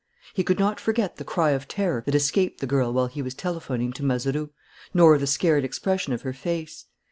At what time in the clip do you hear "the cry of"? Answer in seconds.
1.17-1.67